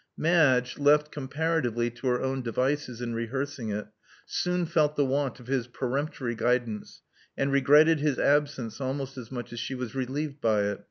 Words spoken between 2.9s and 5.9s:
in rehearsing it, soon felt the want of his